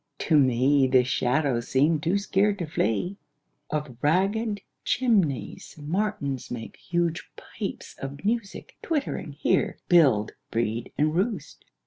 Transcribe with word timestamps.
To 0.17 0.35
me 0.39 0.87
The 0.87 1.03
shadows 1.03 1.67
seem 1.67 1.99
too 1.99 2.17
scared 2.17 2.57
to 2.57 2.65
flee. 2.65 3.17
3. 3.69 3.77
Of 3.77 3.97
ragged 4.01 4.61
chimneys 4.83 5.77
martins 5.79 6.49
make 6.49 6.77
Huge 6.77 7.29
pipes 7.35 7.93
of 7.99 8.25
music; 8.25 8.77
twittering 8.81 9.33
here 9.33 9.77
Build, 9.89 10.31
breed, 10.49 10.91
and 10.97 11.13
roost. 11.13 11.63